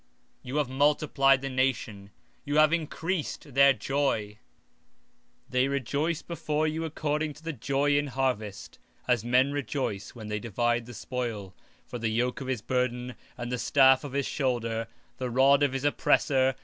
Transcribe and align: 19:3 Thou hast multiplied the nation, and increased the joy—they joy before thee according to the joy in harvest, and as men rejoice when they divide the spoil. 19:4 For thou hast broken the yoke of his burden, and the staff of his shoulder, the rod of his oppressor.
19:3 0.43 0.51
Thou 0.53 0.57
hast 0.57 0.69
multiplied 0.71 1.41
the 1.43 1.49
nation, 1.49 2.09
and 2.47 2.73
increased 2.73 3.53
the 3.53 3.71
joy—they 3.71 5.79
joy 5.81 6.13
before 6.27 6.67
thee 6.67 6.77
according 6.83 7.33
to 7.35 7.43
the 7.43 7.53
joy 7.53 7.95
in 7.95 8.07
harvest, 8.07 8.79
and 9.07 9.13
as 9.13 9.23
men 9.23 9.51
rejoice 9.51 10.15
when 10.15 10.27
they 10.27 10.39
divide 10.39 10.87
the 10.87 10.95
spoil. 10.95 11.53
19:4 11.91 11.91
For 11.91 11.99
thou 11.99 12.01
hast 12.01 12.01
broken 12.01 12.01
the 12.01 12.09
yoke 12.09 12.41
of 12.41 12.47
his 12.47 12.61
burden, 12.63 13.13
and 13.37 13.51
the 13.51 13.59
staff 13.59 14.03
of 14.03 14.13
his 14.13 14.25
shoulder, 14.25 14.87
the 15.17 15.29
rod 15.29 15.61
of 15.61 15.71
his 15.73 15.83
oppressor. 15.83 16.55